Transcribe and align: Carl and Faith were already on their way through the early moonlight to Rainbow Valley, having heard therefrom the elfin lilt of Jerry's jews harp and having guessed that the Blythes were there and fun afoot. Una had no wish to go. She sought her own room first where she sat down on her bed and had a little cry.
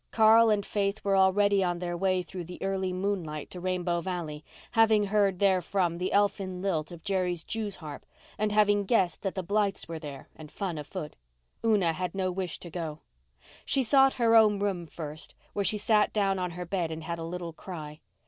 Carl 0.09 0.49
and 0.49 0.65
Faith 0.65 1.05
were 1.05 1.15
already 1.15 1.63
on 1.63 1.77
their 1.77 1.95
way 1.95 2.23
through 2.23 2.43
the 2.43 2.59
early 2.63 2.91
moonlight 2.91 3.51
to 3.51 3.59
Rainbow 3.59 3.99
Valley, 4.01 4.43
having 4.71 5.03
heard 5.03 5.37
therefrom 5.39 5.99
the 5.99 6.11
elfin 6.11 6.59
lilt 6.59 6.91
of 6.91 7.03
Jerry's 7.03 7.43
jews 7.43 7.75
harp 7.75 8.03
and 8.35 8.51
having 8.51 8.85
guessed 8.85 9.21
that 9.21 9.35
the 9.35 9.43
Blythes 9.43 9.87
were 9.87 9.99
there 9.99 10.27
and 10.35 10.51
fun 10.51 10.79
afoot. 10.79 11.15
Una 11.63 11.93
had 11.93 12.15
no 12.15 12.31
wish 12.31 12.57
to 12.61 12.71
go. 12.71 13.01
She 13.63 13.83
sought 13.83 14.15
her 14.15 14.35
own 14.35 14.57
room 14.57 14.87
first 14.87 15.35
where 15.53 15.63
she 15.63 15.77
sat 15.77 16.11
down 16.11 16.39
on 16.39 16.49
her 16.57 16.65
bed 16.65 16.89
and 16.89 17.03
had 17.03 17.19
a 17.19 17.23
little 17.23 17.53
cry. 17.53 17.99